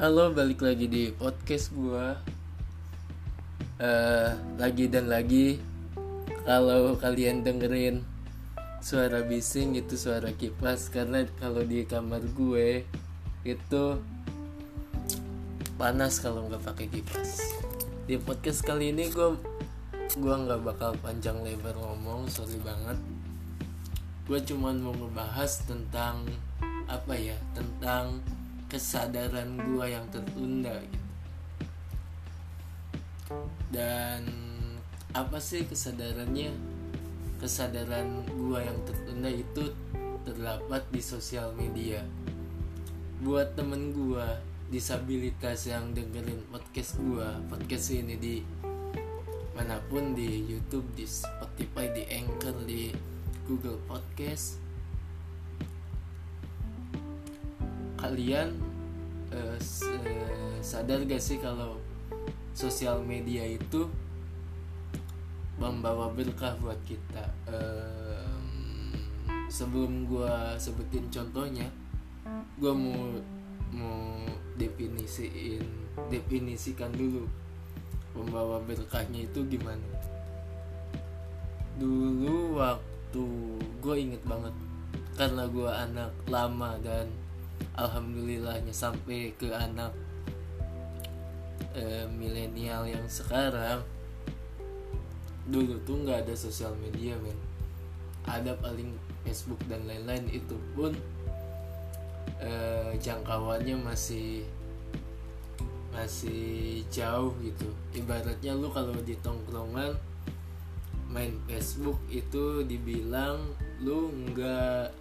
Halo, 0.00 0.32
balik 0.32 0.64
lagi 0.64 0.88
di 0.88 1.12
podcast 1.12 1.76
gua. 1.76 2.16
Eh, 3.76 4.32
lagi 4.56 4.88
dan 4.88 5.12
lagi 5.12 5.60
kalau 6.48 6.96
kalian 6.96 7.44
dengerin 7.44 8.00
suara 8.80 9.20
bising 9.20 9.76
itu 9.76 10.00
suara 10.00 10.32
kipas 10.32 10.88
karena 10.88 11.28
kalau 11.36 11.60
di 11.68 11.84
kamar 11.84 12.24
gue 12.32 12.88
itu 13.44 13.84
panas 15.76 16.16
kalau 16.24 16.48
nggak 16.48 16.64
pakai 16.64 16.88
kipas. 16.88 17.60
Di 18.08 18.16
podcast 18.16 18.64
kali 18.64 18.96
ini 18.96 19.12
gue 19.12 19.36
gua 20.16 20.34
nggak 20.40 20.64
bakal 20.64 20.96
panjang 21.04 21.44
lebar 21.44 21.76
ngomong, 21.76 22.24
sorry 22.32 22.56
banget. 22.64 22.96
Gue 24.24 24.40
cuman 24.48 24.80
mau 24.80 24.96
ngebahas 24.96 25.60
tentang 25.68 26.24
apa 26.88 27.12
ya, 27.20 27.36
tentang 27.52 28.24
kesadaran 28.70 29.58
gua 29.66 29.90
yang 29.90 30.06
tertunda 30.14 30.78
gitu. 30.78 31.08
Dan 33.74 34.30
apa 35.10 35.42
sih 35.42 35.66
kesadarannya? 35.66 36.54
Kesadaran 37.42 38.22
gua 38.30 38.62
yang 38.62 38.78
tertunda 38.86 39.26
itu 39.26 39.74
terdapat 40.22 40.86
di 40.94 41.02
sosial 41.02 41.50
media. 41.58 42.06
Buat 43.20 43.58
temen 43.58 43.90
gua 43.90 44.38
disabilitas 44.70 45.66
yang 45.66 45.90
dengerin 45.90 46.46
podcast 46.54 46.94
gua, 47.02 47.42
podcast 47.50 47.90
ini 47.90 48.14
di 48.14 48.38
mana 49.58 49.82
pun 49.90 50.14
di 50.14 50.46
YouTube, 50.46 50.86
di 50.94 51.04
Spotify, 51.04 51.90
di 51.90 52.06
Anchor, 52.06 52.54
di 52.64 52.94
Google 53.50 53.82
Podcast. 53.90 54.62
Kalian 58.00 58.69
eh, 59.30 59.56
s- 59.58 59.86
sadar 60.60 61.02
gak 61.06 61.22
sih 61.22 61.38
kalau 61.40 61.78
sosial 62.52 63.00
media 63.02 63.46
itu 63.46 63.86
membawa 65.60 66.08
berkah 66.12 66.56
buat 66.60 66.78
kita? 66.88 67.24
Sebelum 69.50 70.06
gua 70.06 70.54
sebutin 70.56 71.10
contohnya, 71.10 71.66
gua 72.56 72.72
mau 72.72 73.18
mau 73.70 74.26
definisiin 74.58 75.62
definisikan 76.10 76.90
dulu 76.90 77.24
membawa 78.12 78.58
berkahnya 78.66 79.24
itu 79.30 79.46
gimana 79.46 79.86
dulu 81.78 82.58
waktu 82.58 83.24
gue 83.80 83.96
inget 83.96 84.22
banget 84.26 84.52
karena 85.14 85.46
gue 85.48 85.70
anak 85.70 86.12
lama 86.28 86.76
dan 86.82 87.06
alhamdulillahnya 87.76 88.74
sampai 88.74 89.32
ke 89.36 89.50
anak 89.52 89.92
eh, 91.74 92.06
milenial 92.10 92.86
yang 92.86 93.06
sekarang. 93.06 93.82
Dulu 95.50 95.82
tuh 95.82 96.06
nggak 96.06 96.28
ada 96.28 96.34
sosial 96.36 96.76
media 96.78 97.16
men. 97.18 97.36
Ada 98.28 98.54
paling 98.60 98.94
Facebook 99.24 99.58
dan 99.66 99.88
lain-lain. 99.88 100.28
Itu 100.30 100.60
pun 100.76 100.94
eh, 102.38 102.92
jangkauannya 103.00 103.76
masih 103.80 104.46
masih 105.90 106.86
jauh 106.88 107.34
gitu. 107.42 107.66
Ibaratnya 107.96 108.54
lu 108.54 108.70
kalau 108.70 108.94
di 109.02 109.18
tongkrongan 109.18 109.98
main 111.10 111.34
Facebook 111.50 111.98
itu 112.06 112.62
dibilang 112.62 113.42
lu 113.82 114.14
nggak 114.30 114.94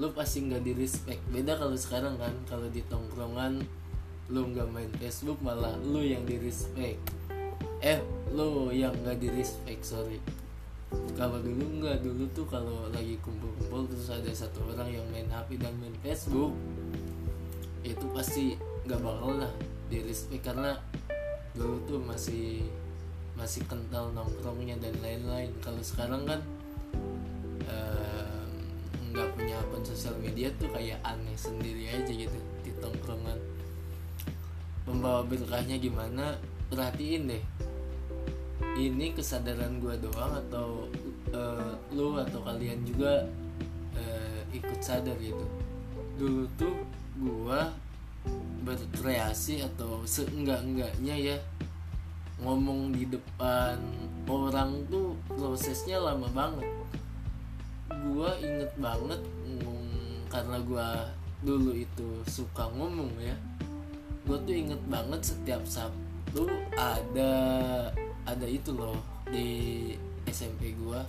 lu 0.00 0.08
pasti 0.16 0.48
nggak 0.48 0.64
di 0.64 0.72
respect 0.72 1.20
beda 1.28 1.60
kalau 1.60 1.76
sekarang 1.76 2.16
kan 2.16 2.32
kalau 2.48 2.66
di 2.72 2.80
tongkrongan 2.88 3.60
lu 4.32 4.40
nggak 4.56 4.68
main 4.72 4.88
Facebook 4.96 5.36
malah 5.44 5.76
lu 5.84 6.00
yang 6.00 6.24
di 6.24 6.40
respect 6.40 6.96
eh 7.80 8.00
lu 8.30 8.68
yang 8.70 8.92
nggak 9.02 9.18
di 9.18 9.28
respect 9.32 9.82
sorry. 9.82 10.20
Kalau 11.16 11.38
dulu 11.40 11.80
nggak 11.80 12.02
dulu 12.02 12.24
tuh 12.34 12.46
kalau 12.50 12.90
lagi 12.92 13.16
kumpul-kumpul 13.22 13.88
terus 13.88 14.10
ada 14.10 14.30
satu 14.34 14.66
orang 14.74 14.90
yang 14.90 15.06
main 15.14 15.26
HP 15.30 15.56
dan 15.56 15.72
main 15.80 15.94
Facebook 16.02 16.52
itu 17.80 18.04
pasti 18.12 18.44
nggak 18.84 19.00
bakal 19.00 19.40
lah 19.40 19.52
di 19.88 20.02
respect 20.04 20.44
karena 20.44 20.76
dulu 21.56 21.78
tuh 21.88 22.00
masih 22.04 22.66
masih 23.38 23.64
kental 23.64 24.12
nongkrongnya 24.12 24.76
dan 24.82 24.94
lain-lain. 25.00 25.50
Kalau 25.64 25.80
sekarang 25.80 26.28
kan 26.28 26.40
sosial 29.90 30.14
media 30.22 30.46
tuh 30.54 30.70
kayak 30.70 31.02
aneh 31.02 31.34
sendiri 31.34 31.90
aja 31.90 32.12
gitu 32.14 32.38
di 32.62 32.70
tongkrongan. 32.78 33.38
Membawa 34.86 35.26
berkahnya 35.26 35.82
gimana? 35.82 36.38
Perhatiin 36.70 37.26
deh. 37.26 37.44
Ini 38.78 39.12
kesadaran 39.18 39.82
gua 39.82 39.98
doang 39.98 40.38
atau 40.46 40.86
eh, 41.34 41.74
lu 41.90 42.14
atau 42.14 42.38
kalian 42.46 42.86
juga 42.86 43.26
eh, 43.98 44.40
ikut 44.54 44.78
sadar 44.78 45.18
gitu. 45.18 45.46
Dulu 46.22 46.46
tuh 46.54 46.74
gua 47.18 47.74
berkreasi 48.62 49.64
atau 49.64 50.04
seenggak-enggaknya 50.06 51.16
ya 51.16 51.36
ngomong 52.40 52.92
di 52.92 53.08
depan 53.08 53.80
orang 54.30 54.86
tuh 54.86 55.18
prosesnya 55.26 55.98
lama 55.98 56.30
banget. 56.30 56.68
Gua 57.90 58.38
inget 58.38 58.70
banget 58.78 59.20
karena 60.30 60.56
gua 60.62 61.10
dulu 61.42 61.74
itu 61.74 62.22
suka 62.30 62.70
ngomong 62.72 63.10
ya 63.18 63.36
gua 64.24 64.38
tuh 64.46 64.54
inget 64.54 64.80
banget 64.86 65.20
setiap 65.20 65.62
sabtu 65.66 66.46
ada 66.78 67.32
ada 68.24 68.46
itu 68.46 68.70
loh 68.72 68.96
di 69.28 69.90
SMP 70.30 70.72
gua 70.78 71.02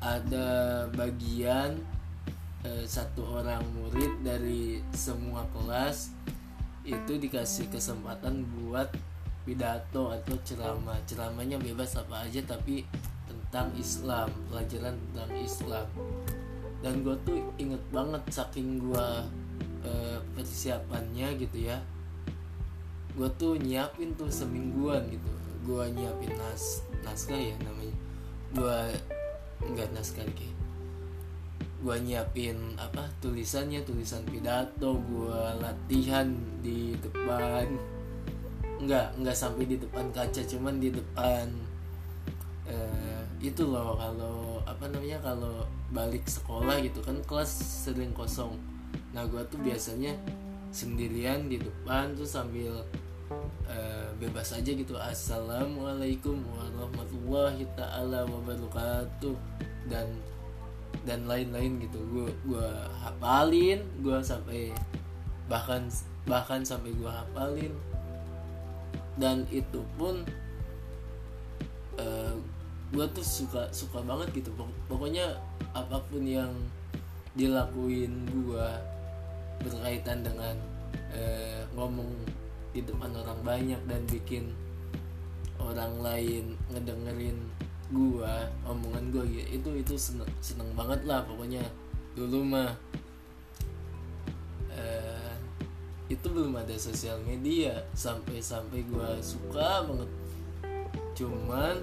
ada 0.00 0.48
bagian 0.96 1.76
eh, 2.64 2.84
satu 2.88 3.42
orang 3.42 3.60
murid 3.76 4.24
dari 4.24 4.80
semua 4.96 5.44
kelas 5.52 6.14
itu 6.88 7.20
dikasih 7.20 7.68
kesempatan 7.68 8.48
buat 8.56 8.88
pidato 9.44 10.12
atau 10.12 10.36
ceramah. 10.44 10.96
Ceramahnya 11.04 11.60
bebas 11.60 11.96
apa 11.96 12.24
aja 12.24 12.40
tapi 12.44 12.84
tentang 13.28 13.72
Islam 13.76 14.28
pelajaran 14.48 14.94
tentang 14.96 15.30
Islam 15.36 15.86
dan 16.80 17.04
gue 17.04 17.16
tuh 17.28 17.36
inget 17.60 17.80
banget 17.92 18.22
saking 18.32 18.80
gue 18.80 19.08
persiapannya 20.36 21.36
gitu 21.36 21.68
ya. 21.68 21.76
Gue 23.16 23.28
tuh 23.36 23.56
nyiapin 23.60 24.16
tuh 24.16 24.32
semingguan 24.32 25.04
gitu. 25.12 25.28
Gue 25.64 25.84
nyiapin 25.92 26.32
nas 26.40 26.84
naskah 27.04 27.36
ya 27.36 27.56
namanya. 27.60 27.96
Gue 28.56 28.78
nggak 29.60 29.92
naskah 29.92 30.24
kayak 30.24 30.56
gue 31.80 31.96
nyiapin 32.04 32.76
apa 32.76 33.08
tulisannya 33.24 33.80
tulisan 33.88 34.20
pidato 34.28 35.00
gue 35.00 35.40
latihan 35.60 36.28
di 36.64 36.96
depan. 37.00 37.68
Nggak 38.80 39.20
nggak 39.20 39.36
sampai 39.36 39.68
di 39.68 39.76
depan 39.76 40.08
kaca 40.12 40.40
cuman 40.44 40.80
di 40.80 40.88
depan 40.88 41.44
eh, 42.64 43.22
itu 43.40 43.64
loh 43.68 43.96
kalau 43.96 44.60
apa 44.64 44.88
namanya 44.88 45.20
kalau 45.20 45.64
balik 45.90 46.22
sekolah 46.26 46.78
gitu 46.82 47.02
kan 47.02 47.18
kelas 47.26 47.50
sering 47.86 48.14
kosong. 48.14 48.54
Nah 49.10 49.26
gue 49.26 49.42
tuh 49.50 49.58
biasanya 49.58 50.14
sendirian 50.70 51.50
di 51.50 51.58
depan 51.58 52.14
tuh 52.14 52.26
sambil 52.26 52.86
eh, 53.66 54.08
bebas 54.22 54.54
aja 54.54 54.70
gitu. 54.70 54.94
Assalamualaikum 54.94 56.38
warahmatullahi 56.46 57.66
taala 57.74 58.22
wabarakatuh. 58.30 59.34
Dan 59.90 60.06
dan 61.02 61.26
lain-lain 61.26 61.82
gitu. 61.82 61.98
Gue 62.06 62.30
gue 62.46 62.68
hafalin 63.02 63.82
gue 63.98 64.18
sampai 64.22 64.70
bahkan 65.50 65.90
bahkan 66.22 66.62
sampai 66.62 66.94
gue 66.94 67.10
hafalin. 67.10 67.74
Dan 69.18 69.42
itu 69.50 69.82
pun 69.98 70.22
eh, 71.98 72.34
gue 72.90 73.06
tuh 73.14 73.22
suka 73.22 73.70
suka 73.70 74.02
banget 74.02 74.42
gitu. 74.42 74.50
Pok- 74.58 74.78
pokoknya 74.90 75.38
apa 75.74 76.02
pun 76.10 76.26
yang 76.26 76.50
dilakuin 77.38 78.26
gue 78.26 78.68
berkaitan 79.62 80.26
dengan 80.26 80.56
eh, 81.14 81.62
ngomong 81.76 82.10
di 82.70 82.82
depan 82.86 83.10
orang 83.14 83.40
banyak 83.42 83.80
dan 83.90 84.02
bikin 84.06 84.50
orang 85.60 86.00
lain 86.00 86.56
ngedengerin 86.72 87.36
gua 87.90 88.46
omongan 88.64 89.10
gua 89.10 89.26
gitu 89.26 89.50
itu 89.50 89.70
itu 89.82 89.94
seneng, 89.98 90.30
seneng 90.40 90.70
banget 90.78 91.02
lah 91.04 91.26
pokoknya. 91.26 91.60
Dulu 92.14 92.40
mah 92.46 92.70
eh, 94.72 95.34
itu 96.08 96.26
belum 96.30 96.56
ada 96.56 96.74
sosial 96.78 97.18
media. 97.26 97.84
Sampai 97.92 98.38
sampai 98.38 98.86
gua 98.86 99.18
suka 99.20 99.84
banget. 99.84 100.10
Cuman 101.18 101.76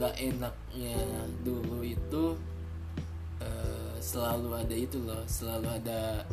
nggak 0.00 0.16
enaknya 0.16 0.96
dulu 1.44 1.84
itu 1.84 2.32
eh, 3.44 3.94
selalu 4.00 4.64
ada 4.64 4.72
itu 4.72 4.96
loh 5.04 5.20
selalu 5.28 5.68
ada 5.76 6.24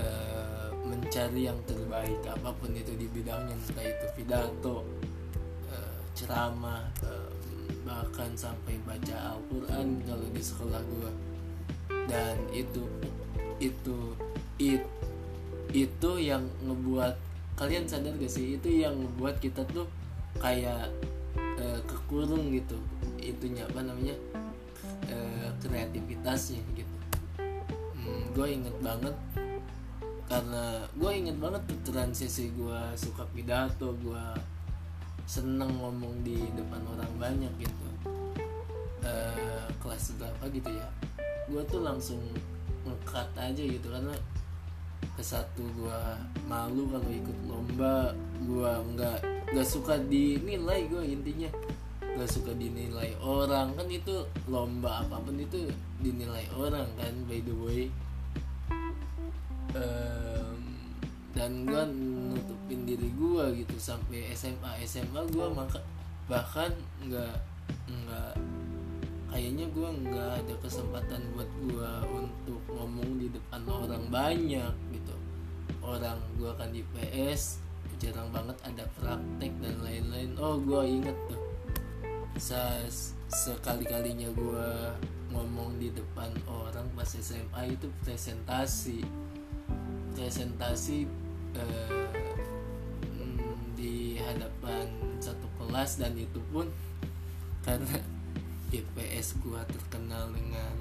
eh, 0.00 0.68
mencari 0.88 1.44
yang 1.52 1.60
terbaik 1.68 2.24
apa 2.24 2.48
pun 2.56 2.72
itu 2.72 2.96
di 2.96 3.12
bidangnya 3.12 3.52
entah 3.52 3.84
itu 3.84 4.06
pidato 4.16 4.84
uh, 5.68 6.00
ceramah 6.12 6.84
uh, 7.04 7.32
bahkan 7.84 8.32
sampai 8.36 8.76
baca 8.84 9.36
Al-Quran 9.36 10.04
kalau 10.04 10.26
di 10.32 10.42
sekolah 10.44 10.80
gue 10.84 11.12
dan 12.08 12.36
itu 12.52 12.84
itu 13.56 14.16
it, 14.60 14.84
itu 15.72 16.10
yang 16.20 16.44
ngebuat 16.66 17.14
kalian 17.56 17.86
sadar 17.86 18.14
gak 18.18 18.32
sih? 18.32 18.58
Itu 18.58 18.68
yang 18.68 18.98
ngebuat 18.98 19.38
kita 19.38 19.62
tuh 19.70 19.86
kayak 20.40 20.90
uh, 21.62 21.80
kekurung 21.86 22.50
gitu. 22.50 22.74
Itunya 23.22 23.62
apa 23.62 23.86
namanya? 23.86 24.18
Uh, 25.06 25.48
kreativitasnya 25.62 26.58
gitu. 26.74 26.96
Hmm, 27.94 28.22
gue 28.34 28.46
inget 28.50 28.76
banget. 28.82 29.14
Karena 30.26 30.82
gue 30.96 31.10
inget 31.14 31.36
banget 31.38 31.62
tuh 31.70 31.80
transisi 31.94 32.50
gue 32.56 32.80
suka 32.98 33.22
pidato 33.30 33.94
gue 34.02 34.24
seneng 35.22 35.70
ngomong 35.78 36.26
di 36.26 36.36
depan 36.58 36.82
orang 36.98 37.12
banyak 37.16 37.52
gitu. 37.62 37.86
Uh, 39.02 39.66
kelas 39.78 40.18
berapa 40.18 40.44
gitu 40.50 40.70
ya? 40.74 40.88
Gue 41.46 41.62
tuh 41.70 41.82
langsung 41.86 42.18
ngekat 42.82 43.30
aja 43.38 43.62
gitu 43.62 43.86
karena 43.86 44.14
ke 45.12 45.22
satu 45.22 45.62
gue 45.76 46.00
malu 46.48 46.88
kalau 46.88 47.10
ikut 47.10 47.38
lomba. 47.48 48.12
Gue 48.42 48.72
nggak 48.96 49.18
nggak 49.52 49.68
suka 49.68 50.00
dinilai 50.08 50.88
gue 50.88 51.02
intinya. 51.04 51.50
Nggak 52.02 52.30
suka 52.30 52.52
dinilai 52.56 53.12
orang. 53.20 53.76
Kan 53.76 53.88
itu 53.88 54.24
lomba 54.48 55.04
apa 55.04 55.20
pun 55.20 55.36
itu 55.36 55.68
dinilai 56.00 56.44
orang 56.56 56.88
kan 56.96 57.14
by 57.28 57.40
the 57.44 57.54
way. 57.60 57.82
Um, 59.72 60.72
dan 61.32 61.64
gue 61.64 61.84
nutupin 61.96 62.84
diri 62.84 63.08
gue 63.16 63.64
gitu 63.64 63.76
sampai 63.80 64.28
SMA 64.36 64.84
SMA 64.84 65.24
gue 65.32 65.46
maka 65.48 65.80
bahkan 66.28 66.68
nggak 67.08 67.40
nggak 67.88 68.32
kayaknya 69.32 69.64
gue 69.72 69.88
nggak 70.04 70.30
ada 70.44 70.54
kesempatan 70.60 71.24
buat 71.32 71.50
gue 71.64 71.92
untuk 72.20 72.60
ngomong 72.68 73.16
di 73.16 73.32
depan 73.32 73.64
orang 73.64 74.04
banyak 74.12 74.72
orang 75.82 76.18
gue 76.38 76.50
kan 76.54 76.70
di 76.70 76.82
PS 76.94 77.62
jarang 78.02 78.30
banget 78.34 78.58
ada 78.66 78.82
praktek 78.98 79.52
dan 79.62 79.76
lain-lain. 79.82 80.34
Oh 80.38 80.58
gue 80.58 80.82
inget 80.86 81.14
tuh. 81.30 81.42
Ses 82.38 83.14
sekali 83.30 83.86
kalinya 83.86 84.26
gue 84.32 84.68
ngomong 85.30 85.78
di 85.78 85.94
depan 85.94 86.32
orang 86.48 86.86
pas 86.96 87.06
SMA 87.06 87.74
itu 87.78 87.86
presentasi. 88.02 89.06
Presentasi 90.18 91.06
eh, 91.56 92.08
mm, 93.06 93.78
di 93.78 94.18
hadapan 94.18 94.90
satu 95.22 95.46
kelas 95.60 96.02
dan 96.02 96.18
itu 96.18 96.40
pun 96.50 96.66
karena 97.66 98.02
IPS 98.72 99.36
gua 99.44 99.60
terkenal 99.68 100.32
dengan 100.32 100.74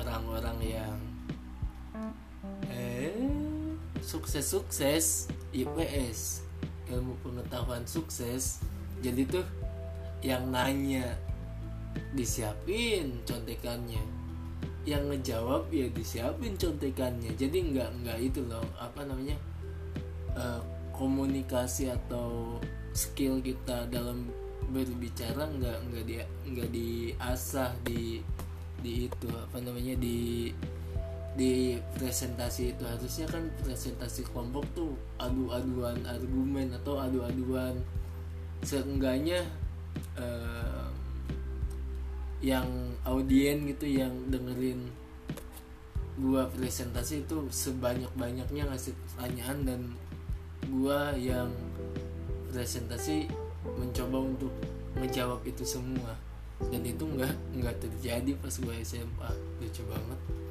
orang-orang 0.00 0.58
yang 0.64 0.96
eh 2.72 3.12
sukses-sukses 4.02 5.30
IPS 5.52 6.42
ilmu 6.92 7.16
pengetahuan 7.24 7.84
sukses. 7.88 8.60
Jadi 9.00 9.24
tuh 9.28 9.46
yang 10.20 10.52
nanya 10.52 11.16
disiapin 12.12 13.20
contekannya. 13.24 14.02
Yang 14.82 15.02
ngejawab 15.14 15.70
ya 15.70 15.86
disiapin 15.94 16.58
contekannya. 16.58 17.32
Jadi 17.38 17.72
nggak 17.72 17.90
nggak 18.02 18.18
itu 18.20 18.42
loh 18.44 18.64
apa 18.76 19.06
namanya 19.06 19.38
uh, 20.34 20.60
komunikasi 20.92 21.90
atau 21.90 22.58
skill 22.92 23.40
kita 23.40 23.88
dalam 23.88 24.28
berbicara 24.72 25.48
nggak 25.48 25.78
nggak 25.90 26.04
dia 26.06 26.24
nggak 26.48 26.70
diasah 26.70 27.72
di 27.82 28.20
di 28.82 29.06
itu 29.06 29.28
apa 29.30 29.58
namanya 29.62 29.94
di 29.98 30.50
di 31.32 31.80
presentasi 31.96 32.76
itu 32.76 32.84
harusnya 32.84 33.24
kan 33.24 33.48
presentasi 33.64 34.28
kelompok 34.28 34.68
tuh 34.76 34.92
adu-aduan 35.16 35.96
argumen 36.04 36.68
atau 36.76 37.00
adu-aduan. 37.00 37.80
Seenggaknya 38.62 39.40
uh, 40.20 40.92
yang 42.44 42.68
audien 43.08 43.64
gitu 43.64 43.88
yang 43.88 44.12
dengerin 44.28 44.92
gua 46.20 46.44
presentasi 46.52 47.24
itu 47.24 47.48
sebanyak-banyaknya 47.48 48.68
ngasih 48.68 48.92
pertanyaan 48.92 49.58
dan 49.64 49.80
gua 50.68 51.16
yang 51.16 51.48
presentasi 52.52 53.32
mencoba 53.64 54.18
untuk 54.20 54.52
menjawab 55.00 55.40
itu 55.48 55.64
semua. 55.64 56.12
Dan 56.68 56.84
itu 56.84 57.08
nggak 57.08 57.56
nggak 57.56 57.76
terjadi 57.80 58.36
pas 58.36 58.52
gua 58.60 58.76
SMA 58.84 59.30
lucu 59.58 59.82
banget 59.88 60.41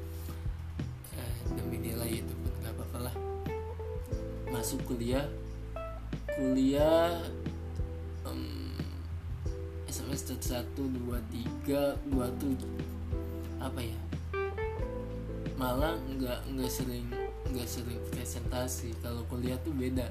masuk 4.62 4.94
kuliah 4.94 5.26
kuliah 6.38 7.18
semester 9.90 10.38
1, 10.38 10.70
2, 10.78 11.18
3 11.66 12.14
gua 12.14 12.30
tuh 12.38 12.54
apa 13.58 13.82
ya? 13.82 13.98
Malah 15.58 15.98
nggak 16.14 16.54
nggak 16.54 16.70
sering 16.70 17.10
nggak 17.50 17.66
sering 17.66 17.98
presentasi. 18.14 18.94
Kalau 19.02 19.26
kuliah 19.26 19.58
tuh 19.66 19.74
beda. 19.74 20.06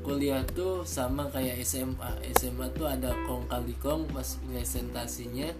Kuliah 0.00 0.40
tuh 0.56 0.88
sama 0.88 1.28
kayak 1.28 1.60
SMA 1.60 2.32
SMA 2.32 2.72
tuh 2.72 2.88
ada 2.88 3.12
kong 3.28 3.44
kali 3.44 3.76
kong 3.76 4.08
pas 4.08 4.40
presentasinya. 4.48 5.52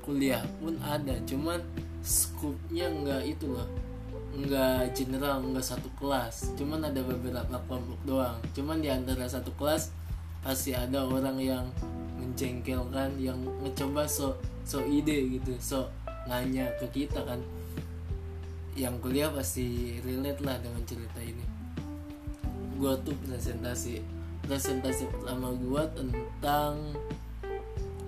Kuliah 0.00 0.42
pun 0.64 0.80
ada. 0.80 1.12
Cuman 1.28 1.60
skupnya 2.00 2.88
nggak 2.88 3.36
itu 3.36 3.52
loh 3.52 3.89
nggak 4.30 4.94
general 4.94 5.42
nggak 5.42 5.64
satu 5.64 5.88
kelas. 5.98 6.54
Cuman 6.54 6.86
ada 6.86 7.00
beberapa 7.02 7.58
kelompok 7.66 8.00
doang. 8.06 8.38
Cuman 8.54 8.78
di 8.78 8.88
antara 8.90 9.26
satu 9.26 9.50
kelas 9.58 9.90
pasti 10.40 10.72
ada 10.72 11.04
orang 11.04 11.36
yang 11.36 11.66
menjengkelkan 12.16 13.20
yang 13.20 13.36
mencoba 13.60 14.08
so 14.08 14.36
so 14.64 14.80
ide 14.80 15.36
gitu 15.36 15.52
so 15.60 15.90
nanya 16.30 16.70
ke 16.78 17.04
kita 17.04 17.22
kan. 17.26 17.40
Yang 18.78 18.94
kuliah 19.02 19.30
pasti 19.34 19.98
relate 20.06 20.40
lah 20.46 20.56
dengan 20.62 20.82
cerita 20.86 21.20
ini. 21.20 21.44
Gue 22.78 22.94
tuh 23.02 23.12
presentasi 23.26 24.00
presentasi 24.46 25.04
pertama 25.12 25.52
gue 25.52 25.82
tentang 25.92 26.96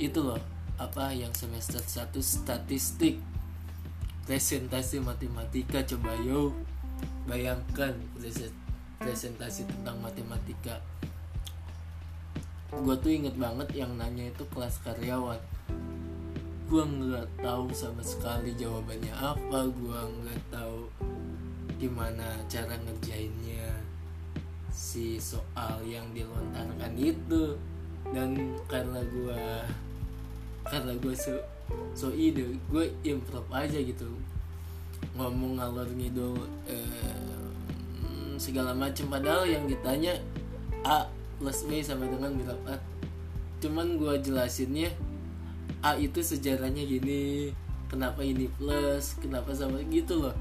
itu 0.00 0.18
loh 0.18 0.40
apa 0.80 1.12
yang 1.14 1.30
semester 1.36 1.78
1 1.78 2.10
statistik 2.18 3.20
presentasi 4.22 5.02
matematika 5.02 5.82
coba 5.82 6.14
yo 6.22 6.54
bayangkan 7.26 7.94
presentasi 9.02 9.66
tentang 9.66 9.98
matematika. 9.98 10.78
Gue 12.72 12.96
tuh 13.02 13.12
inget 13.12 13.36
banget 13.36 13.68
yang 13.76 13.98
nanya 13.98 14.30
itu 14.30 14.46
kelas 14.48 14.80
karyawan. 14.86 15.42
Gue 16.70 16.82
nggak 16.88 17.28
tahu 17.44 17.68
sama 17.76 18.00
sekali 18.00 18.56
jawabannya 18.56 19.12
apa 19.12 19.68
gue 19.68 20.00
nggak 20.22 20.40
tahu 20.48 20.88
gimana 21.76 22.38
cara 22.46 22.78
ngerjainnya 22.78 23.76
si 24.72 25.18
soal 25.18 25.82
yang 25.84 26.06
dilontarkan 26.16 26.94
itu. 26.96 27.58
Dan 28.08 28.56
karena 28.70 29.02
gue 29.04 29.42
karena 30.64 30.92
gue 30.96 31.14
so, 31.92 32.10
ide 32.12 32.56
gue 32.70 32.84
improv 33.04 33.46
aja 33.52 33.78
gitu. 33.78 34.08
Ngomong 35.12 35.60
ngalor 35.60 35.88
ngidul 35.92 36.38
eh, 36.66 37.42
segala 38.40 38.72
macam 38.72 39.06
padahal 39.12 39.44
yang 39.46 39.64
ditanya 39.68 40.16
A 40.82 41.06
plus 41.38 41.62
B 41.68 41.78
sama 41.84 42.08
dengan 42.10 42.34
berapa. 42.34 42.80
Cuman 43.62 43.98
gue 44.00 44.14
jelasinnya 44.18 44.90
A 45.82 45.98
itu 45.98 46.22
sejarahnya 46.22 46.82
gini. 46.86 47.54
Kenapa 47.86 48.24
ini 48.24 48.48
plus? 48.56 49.20
Kenapa 49.20 49.52
sama 49.52 49.84
gitu 49.86 50.16
loh. 50.22 50.34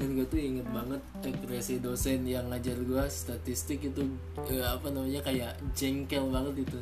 Dan 0.00 0.16
gue 0.16 0.24
tuh 0.26 0.40
inget 0.40 0.64
banget 0.72 1.00
ekspresi 1.20 1.76
dosen 1.78 2.24
yang 2.24 2.48
ngajar 2.48 2.76
gue 2.80 3.04
statistik 3.06 3.84
itu 3.84 4.02
eh, 4.48 4.64
apa 4.64 4.88
namanya 4.88 5.20
kayak 5.20 5.60
jengkel 5.76 6.28
banget 6.32 6.64
itu. 6.64 6.80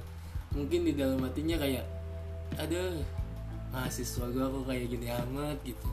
Mungkin 0.55 0.87
di 0.87 0.93
dalam 0.95 1.19
hatinya 1.23 1.59
kayak 1.59 1.85
ada 2.57 2.95
mahasiswa 3.73 4.25
gue 4.33 4.45
kok 4.45 4.65
kayak 4.67 4.87
gini 4.89 5.09
amat 5.13 5.59
gitu. 5.65 5.89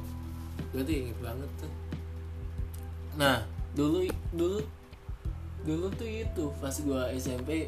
Gue 0.72 0.82
tuh 0.84 0.96
inget 0.96 1.18
banget 1.20 1.52
tuh. 1.60 1.74
Nah 3.20 3.44
dulu 3.76 4.08
dulu 4.32 4.60
dulu 5.66 5.88
tuh 5.98 6.08
itu 6.08 6.44
pas 6.62 6.76
gue 6.76 7.02
SMP 7.18 7.68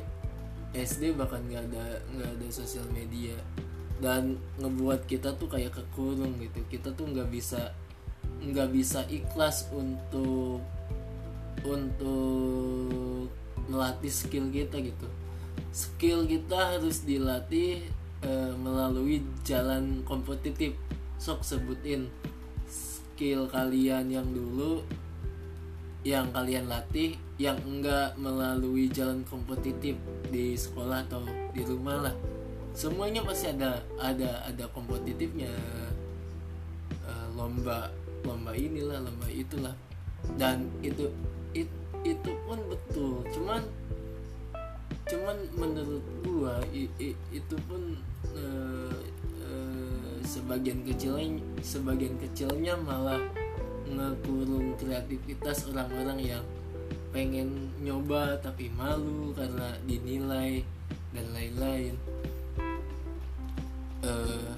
SD 0.75 1.15
bahkan 1.17 1.41
nggak 1.43 1.63
ada 1.71 1.85
nggak 2.15 2.29
ada 2.39 2.47
sosial 2.51 2.87
media. 2.91 3.35
Dan 3.97 4.37
ngebuat 4.61 5.09
kita 5.09 5.33
tuh 5.35 5.49
kayak 5.49 5.73
kekurung 5.73 6.37
gitu. 6.37 6.61
Kita 6.69 6.93
tuh 6.93 7.09
nggak 7.09 7.29
bisa 7.33 7.73
nggak 8.37 8.69
bisa 8.69 9.01
ikhlas 9.09 9.65
untuk 9.73 10.61
untuk 11.65 13.27
melatih 13.67 14.13
skill 14.13 14.47
kita 14.53 14.79
gitu. 14.79 15.07
Skill 15.73 16.29
kita 16.29 16.77
harus 16.77 17.03
dilatih 17.03 17.96
e, 18.23 18.31
melalui 18.57 19.21
jalan 19.45 20.01
kompetitif. 20.03 20.73
Sok 21.17 21.41
sebutin 21.41 22.09
skill 22.69 23.49
kalian 23.49 24.13
yang 24.13 24.27
dulu 24.29 24.85
yang 26.05 26.29
kalian 26.31 26.69
latih 26.69 27.17
yang 27.41 27.57
enggak 27.65 28.15
melalui 28.15 28.87
jalan 28.87 29.25
kompetitif 29.27 29.97
di 30.29 30.55
sekolah 30.55 31.03
atau 31.09 31.25
di 31.51 31.61
rumah 31.65 32.09
lah. 32.09 32.15
Semuanya 32.77 33.25
pasti 33.25 33.49
ada 33.49 33.81
ada 33.97 34.45
ada 34.45 34.65
kompetitifnya. 34.71 35.49
E, 37.01 37.11
lomba 37.33 37.89
lomba 38.25 38.51
inilah 38.53 39.01
lomba 39.01 39.27
itulah. 39.29 39.73
Dan 40.35 40.67
itu 40.83 41.07
it, 41.53 41.69
itu 42.03 42.31
pun 42.45 42.59
betul 42.67 43.06
i, 46.77 46.85
i, 47.01 47.09
itu 47.33 47.55
pun 47.65 47.97
uh, 48.37 49.01
uh, 49.41 50.15
sebagian 50.21 50.85
kecilnya 50.85 51.41
sebagian 51.65 52.13
kecilnya 52.21 52.77
malah 52.77 53.21
ngekurung 53.87 54.75
kreativitas 54.77 55.65
orang-orang 55.71 56.19
yang 56.37 56.43
pengen 57.15 57.71
nyoba 57.81 58.37
tapi 58.43 58.69
malu 58.75 59.33
karena 59.33 59.73
dinilai 59.87 60.61
dan 61.15 61.25
lain-lain. 61.33 61.95
Uh, 64.05 64.53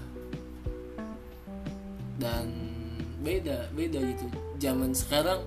dan 2.19 2.51
beda 3.23 3.71
beda 3.71 4.03
gitu. 4.03 4.25
Zaman 4.59 4.91
sekarang 4.91 5.39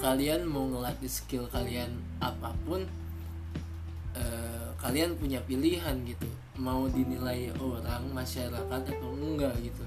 kalian 0.00 0.48
mau 0.48 0.64
ngelatih 0.64 1.10
skill 1.12 1.44
kalian 1.52 2.00
apa 2.24 2.56
pun 2.64 2.88
kalian 4.88 5.20
punya 5.20 5.44
pilihan 5.44 6.00
gitu. 6.08 6.24
Mau 6.56 6.88
dinilai 6.88 7.52
orang 7.60 8.08
masyarakat 8.08 8.64
atau 8.88 9.10
enggak 9.12 9.52
gitu. 9.60 9.84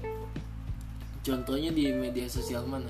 Contohnya 1.26 1.74
di 1.74 1.90
media 1.90 2.30
sosial 2.30 2.62
mana? 2.70 2.86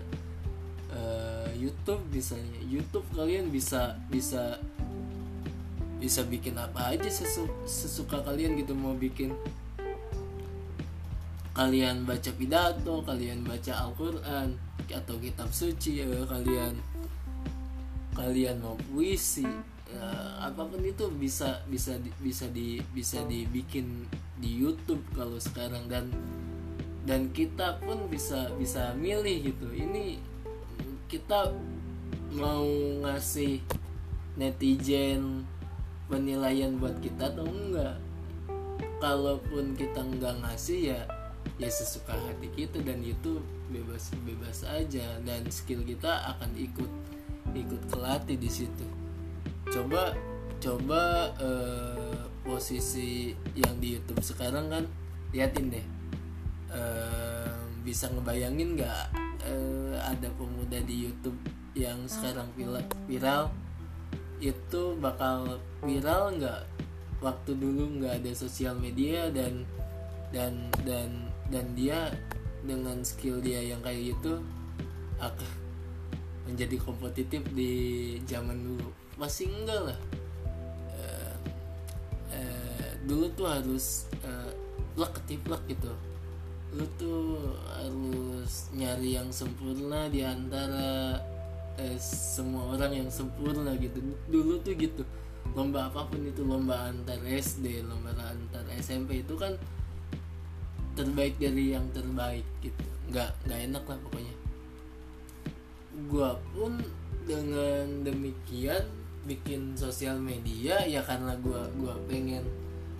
Uh, 0.92 1.48
YouTube 1.56 2.04
misalnya. 2.12 2.60
YouTube 2.68 3.08
kalian 3.16 3.48
bisa 3.48 3.96
bisa 4.12 4.60
bisa 5.96 6.20
bikin 6.28 6.52
apa 6.60 6.92
aja 6.92 7.08
sesu, 7.08 7.48
sesuka 7.64 8.20
kalian 8.20 8.60
gitu. 8.60 8.76
Mau 8.76 8.92
bikin 8.92 9.32
kalian 11.56 12.04
baca 12.04 12.28
pidato 12.36 13.00
kalian 13.08 13.40
baca 13.40 13.88
Al-Quran 13.88 14.56
atau 14.92 15.16
kitab 15.16 15.48
suci 15.48 16.00
ya 16.00 16.08
kalian 16.28 16.76
kalian 18.12 18.60
mau 18.60 18.76
puisi 18.92 19.44
apa 20.42 20.66
pun 20.66 20.82
itu 20.82 21.06
bisa 21.14 21.62
bisa 21.70 21.94
bisa 22.18 22.50
di 22.50 22.82
bisa 22.90 23.22
dibikin 23.30 24.10
di 24.42 24.58
YouTube 24.58 25.02
kalau 25.14 25.38
sekarang. 25.38 25.86
Dan 25.86 26.10
dan 27.06 27.30
kita 27.30 27.78
pun 27.78 28.10
bisa 28.10 28.50
bisa 28.58 28.90
milih 28.98 29.54
gitu. 29.54 29.70
Ini 29.70 30.18
kita 31.06 31.54
mau 32.34 32.66
ngasih 33.06 33.62
netizen 34.34 35.46
penilaian 36.10 36.74
buat 36.74 36.98
kita 36.98 37.30
atau 37.30 37.46
enggak. 37.46 37.96
Kalaupun 38.98 39.78
kita 39.78 40.02
enggak 40.02 40.42
ngasih 40.42 40.94
ya 40.94 41.00
ya 41.58 41.68
sesuka 41.68 42.14
hati 42.14 42.48
kita 42.54 42.82
dan 42.82 42.98
itu 43.06 43.38
bebas 43.70 44.10
bebas 44.26 44.66
aja. 44.66 45.06
Dan 45.22 45.46
skill 45.54 45.86
kita 45.86 46.34
akan 46.34 46.50
ikut 46.58 46.90
ikut 47.54 47.82
kelatih 47.94 48.38
di 48.38 48.50
situ. 48.50 48.86
Coba 49.70 50.31
coba 50.62 51.34
uh, 51.42 52.22
posisi 52.46 53.34
yang 53.58 53.82
di 53.82 53.98
YouTube 53.98 54.22
sekarang 54.22 54.70
kan 54.70 54.84
liatin 55.34 55.74
deh. 55.74 55.86
Uh, 56.70 57.50
bisa 57.82 58.06
ngebayangin 58.14 58.78
nggak 58.78 59.10
uh, 59.42 59.98
ada 60.06 60.30
pemuda 60.38 60.78
di 60.86 61.10
YouTube 61.10 61.36
yang 61.74 62.06
sekarang 62.06 62.46
viral, 63.10 63.50
itu 64.38 64.94
bakal 65.02 65.58
viral 65.82 66.38
nggak? 66.38 66.62
Waktu 67.18 67.58
dulu 67.58 67.98
nggak 67.98 68.22
ada 68.22 68.32
sosial 68.34 68.78
media 68.78 69.30
dan 69.34 69.66
dan 70.30 70.70
dan 70.86 71.10
dan 71.50 71.66
dia 71.74 72.14
dengan 72.62 73.02
skill 73.02 73.42
dia 73.42 73.58
yang 73.58 73.82
kayak 73.82 74.14
gitu 74.14 74.38
akan 75.18 75.52
menjadi 76.46 76.76
kompetitif 76.78 77.42
di 77.50 77.74
zaman 78.26 78.58
dulu. 78.62 78.90
Masih 79.18 79.50
enggak 79.50 79.90
lah 79.90 79.98
dulu 83.06 83.26
tuh 83.34 83.46
harus 83.48 84.06
uh, 84.22 84.50
plek 84.94 85.12
ketiplek 85.22 85.62
gitu. 85.70 85.92
Lu 86.72 86.84
tuh 86.96 87.52
harus 87.76 88.72
nyari 88.72 89.18
yang 89.20 89.28
sempurna 89.28 90.08
di 90.08 90.24
antara 90.24 91.20
uh, 91.76 91.98
semua 92.00 92.76
orang 92.76 93.04
yang 93.04 93.10
sempurna 93.10 93.74
gitu. 93.78 93.98
Dulu 94.30 94.62
tuh 94.62 94.74
gitu. 94.78 95.02
Lomba 95.52 95.90
apa 95.90 96.06
pun 96.06 96.22
itu 96.22 96.46
lomba 96.46 96.88
antar 96.88 97.18
SD 97.26 97.82
lomba 97.82 98.14
antar 98.14 98.62
SMP 98.78 99.26
itu 99.26 99.34
kan 99.34 99.58
terbaik 100.94 101.36
dari 101.36 101.74
yang 101.74 101.84
terbaik 101.90 102.46
gitu. 102.62 102.86
Nggak 103.10 103.30
nggak 103.48 103.60
enak 103.68 103.84
lah 103.84 103.98
pokoknya. 104.06 104.34
Gua 106.08 106.30
pun 106.54 106.80
dengan 107.26 108.06
demikian 108.06 108.82
bikin 109.22 109.78
sosial 109.78 110.18
media 110.18 110.82
ya 110.82 111.02
karena 111.04 111.38
gua 111.38 111.70
gua 111.78 111.94
pengen 112.10 112.42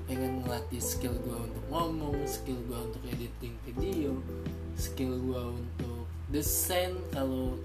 pengen 0.09 0.42
ngelatih 0.42 0.82
skill 0.82 1.14
gua 1.26 1.47
untuk 1.47 1.64
ngomong 1.71 2.16
skill 2.26 2.59
gua 2.66 2.85
untuk 2.87 3.02
editing 3.09 3.54
video 3.64 4.18
skill 4.75 5.14
gua 5.23 5.54
untuk 5.54 6.06
desain 6.32 6.97
kalau 7.12 7.61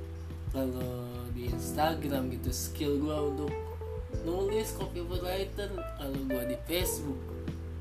kalau 0.51 1.07
di 1.31 1.49
Instagram 1.51 2.33
gitu 2.35 2.51
skill 2.51 2.93
gua 3.01 3.31
untuk 3.31 3.51
nulis 4.23 4.73
copywriter 4.75 5.71
kalau 5.75 6.19
gua 6.27 6.43
di 6.47 6.57
Facebook. 6.67 7.19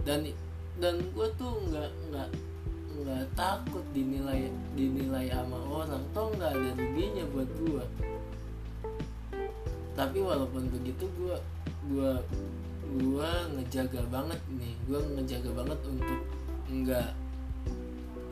Dan 0.06 0.30
dan 0.78 1.02
gue 1.16 1.28
tuh 1.34 1.56
nggak 1.66 1.90
nggak 2.12 2.30
nggak 3.00 3.24
takut 3.34 3.82
dinilai 3.90 4.52
dinilai 4.78 5.26
sama 5.32 5.58
orang. 5.66 6.04
Toh 6.14 6.30
nggak 6.36 6.52
ada 6.54 6.70
ruginya 6.78 7.24
buat 7.34 7.50
gue 7.58 7.84
tapi 9.96 10.20
walaupun 10.20 10.68
begitu 10.68 11.08
gue 11.16 11.36
gue 11.88 12.12
gue 12.96 13.30
ngejaga 13.56 14.02
banget 14.08 14.40
nih. 14.56 14.74
Gue 14.88 15.00
ngejaga 15.16 15.50
banget 15.52 15.80
untuk 15.84 16.20
nggak 16.66 17.10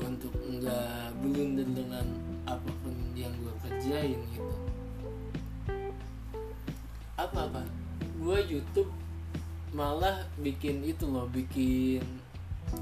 untuk 0.00 0.34
nggak 0.34 1.14
blunder 1.20 1.68
dengan 1.68 2.06
apa 2.48 2.70
pun 2.82 2.96
yang 3.12 3.32
gue 3.40 3.54
kerjain 3.64 4.20
gitu. 4.32 4.54
Apa 7.20 7.38
apa? 7.48 7.62
Gue 8.18 8.40
YouTube 8.48 8.90
malah 9.74 10.24
bikin 10.38 10.86
itu 10.86 11.04
loh 11.10 11.26
bikin 11.34 12.02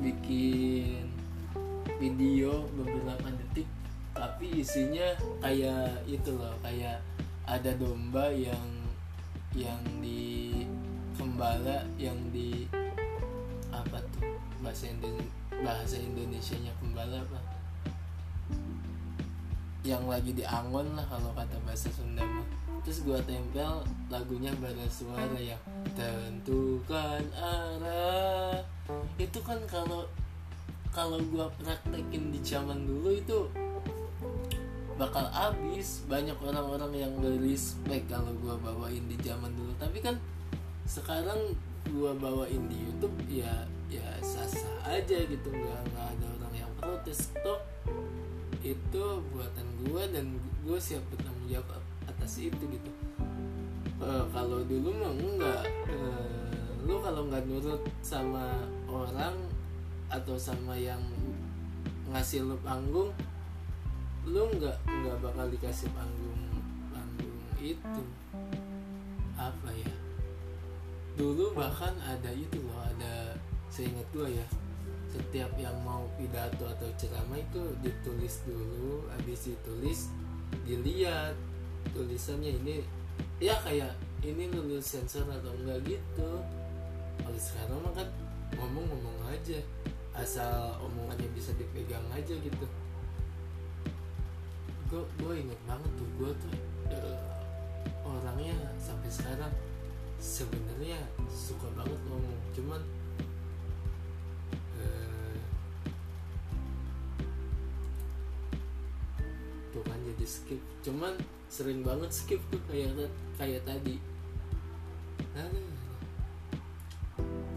bikin 0.00 1.08
video 1.96 2.68
beberapa 2.76 3.32
detik 3.32 3.64
tapi 4.12 4.60
isinya 4.60 5.16
kayak 5.40 6.04
itu 6.04 6.36
loh 6.36 6.52
kayak 6.60 7.00
ada 7.48 7.72
domba 7.80 8.28
yang 8.28 8.68
yang 9.56 9.80
di 10.04 10.62
kembala 11.42 11.82
yang 11.99 12.14
di 12.30 12.70
apa 13.75 13.99
tuh 14.14 14.30
bahasa 14.62 14.87
Indonesia 14.87 15.26
bahasa 15.58 15.99
Indonesia 15.99 16.54
nya 16.62 16.70
kembala 16.78 17.18
apa? 17.18 17.42
Yang 19.82 20.04
lagi 20.06 20.30
di 20.38 20.46
angon 20.46 20.94
lah 20.94 21.02
kalau 21.11 21.34
kata 21.34 21.58
bahasa 21.66 21.90
Sunda 21.90 22.22
mah. 22.22 22.46
Terus 22.87 23.02
gua 23.02 23.18
tempel 23.26 23.82
lagunya 24.06 24.54
bara 24.62 24.87
suara 24.87 25.34
yang 25.34 25.58
tentukan 25.99 27.26
arah. 27.34 28.62
Itu 29.18 29.42
kan 29.42 29.58
kalau 29.66 30.06
kalau 30.94 31.18
gua 31.26 31.50
praktekin 31.58 32.30
di 32.30 32.38
zaman 32.38 32.87
dulu 32.87 33.18
itu 33.18 33.50
bakal 34.94 35.26
abis. 35.34 36.06
Banyak 36.06 36.38
orang-orang 36.38 37.02
yang 37.02 37.18
respect 37.42 38.06
kalau 38.06 38.30
gua 38.38 38.54
bawain 38.62 39.11
di 39.11 39.18
zaman 39.18 39.50
dulu. 39.58 39.75
Tapi 39.82 39.99
kan 39.99 40.14
sekarang 40.86 41.56
gua 41.90 42.14
bawain 42.14 42.68
di 42.70 42.76
YouTube 42.88 43.16
ya 43.28 43.66
ya 43.90 44.06
sah-sah 44.22 44.92
aja 44.92 45.18
gitu. 45.26 45.48
Nggak 45.50 45.80
nggak 45.92 46.06
ada 46.16 46.26
orang 46.40 46.54
yang 46.54 46.72
protes. 46.78 47.32
Toh 47.42 47.60
itu 48.62 49.04
buatan 49.34 49.66
gua 49.82 50.06
dan 50.14 50.38
gue 50.62 50.78
siap 50.78 51.02
bertanggung 51.10 51.50
jawab 51.50 51.82
atas 52.06 52.38
itu 52.38 52.62
gitu. 52.70 52.90
Uh, 53.98 54.22
kalau 54.30 54.62
dulu 54.62 54.94
mah 54.94 55.10
enggak 55.10 55.62
uh, 55.90 56.66
lu 56.86 56.98
kalau 57.02 57.26
nggak 57.26 57.42
nurut 57.46 57.82
sama 58.02 58.62
orang 58.86 59.34
atau 60.06 60.38
sama 60.38 60.78
yang 60.78 61.02
ngasih 62.10 62.46
lu 62.46 62.54
panggung 62.62 63.10
lu 64.22 64.42
nggak 64.54 64.78
nggak 64.86 65.16
bakal 65.18 65.46
dikasih 65.50 65.90
panggung 65.90 66.42
panggung 66.94 67.38
itu. 67.58 68.02
Apa 69.34 69.70
ya 69.74 69.94
dulu 71.16 71.52
bahkan 71.52 71.92
ada 72.04 72.31
itu 72.33 72.59
loh 72.64 72.81
ada 72.88 73.37
seingat 73.69 74.04
gue 74.16 74.40
ya 74.40 74.47
setiap 75.12 75.52
yang 75.61 75.76
mau 75.85 76.09
pidato 76.16 76.64
atau 76.64 76.88
ceramah 76.97 77.37
itu 77.37 77.62
ditulis 77.85 78.40
dulu 78.49 79.04
habis 79.12 79.45
ditulis 79.45 80.09
dilihat 80.64 81.37
tulisannya 81.92 82.57
ini 82.64 82.81
ya 83.37 83.52
kayak 83.61 83.92
ini 84.23 84.47
lulus 84.54 84.87
sensor 84.87 85.26
atau 85.26 85.50
enggak 85.59 85.99
gitu. 85.99 86.31
Kalau 87.19 87.40
sekarang 87.42 87.78
mah 87.83 87.92
kan 87.92 88.09
ngomong-ngomong 88.54 89.19
aja 89.28 89.59
asal 90.14 90.78
omongannya 90.78 91.28
bisa 91.35 91.50
dipegang 91.59 92.04
aja 92.14 92.35
gitu. 92.38 92.66
Gue 94.87 95.02
gue 95.19 95.35
inget 95.42 95.61
banget 95.66 95.90
tuh 95.99 96.09
gue 96.21 96.31
tuh 96.38 96.54
uh, 96.95 97.19
orangnya 98.07 98.54
sampai 98.78 99.11
sekarang 99.11 99.52
sebenarnya 100.23 101.02
suka 101.26 101.67
banget 101.75 101.99
ngomong 102.07 102.38
cuman 102.55 102.79
uh, 104.79 105.38
tuh 109.75 109.83
kan 109.83 109.99
jadi 110.07 110.26
skip. 110.26 110.62
Cuman 110.87 111.19
sering 111.50 111.83
banget 111.83 112.14
skip 112.14 112.38
tuh 112.55 112.62
kayak 112.71 113.11
kayak 113.35 113.67
tadi. 113.67 113.99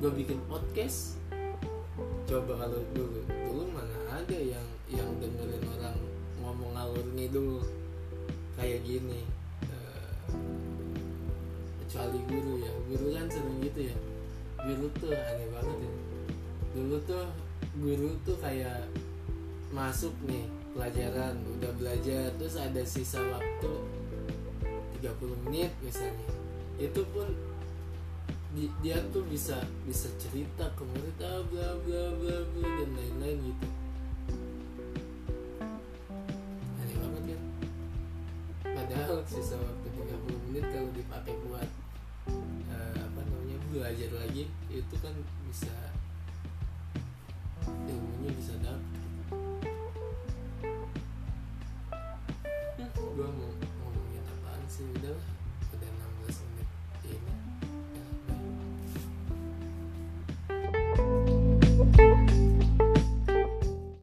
Gue 0.02 0.12
bikin 0.22 0.42
podcast 0.50 1.22
coba 2.26 2.66
kalau 2.66 2.82
dulu 2.98 3.22
dulu 3.30 3.64
mana 3.70 3.96
ada 4.10 4.38
yang 4.42 4.66
yang 4.90 5.08
dengerin 5.22 5.62
orang 5.78 5.98
ngomong 6.42 6.74
ngalur 6.74 7.06
ngidul 7.14 7.62
kayak 8.58 8.82
gini 8.82 9.22
kecuali 11.86 12.20
guru 12.26 12.54
ya. 12.66 12.72
Guru 12.90 13.08
kan 13.14 13.26
sering 13.30 13.58
gitu 13.62 13.80
ya. 13.94 13.96
Guru 14.66 14.86
tuh 14.98 15.14
aneh 15.14 15.48
banget 15.54 15.78
ya. 15.86 15.92
Dulu 16.76 16.96
tuh 17.06 17.26
guru 17.80 18.10
tuh 18.26 18.38
kayak 18.42 18.90
masuk 19.70 20.14
nih 20.26 20.50
pelajaran 20.76 21.40
udah 21.60 21.72
belajar 21.80 22.32
terus 22.36 22.56
ada 22.60 22.84
sisa 22.84 23.22
waktu 23.22 23.72
30 25.00 25.44
menit 25.46 25.72
misalnya. 25.86 26.30
Itu 26.82 27.06
pun 27.14 27.30
di, 28.56 28.72
dia 28.80 28.98
tuh 29.12 29.24
bisa 29.28 29.60
bisa 29.84 30.08
cerita 30.16 30.72
ke 30.80 30.84
murid 30.88 31.20
ah, 31.22 31.44
bla 31.52 31.70
bla 31.84 32.04
bla 32.16 32.38
bla 32.56 32.68
dan 32.80 32.90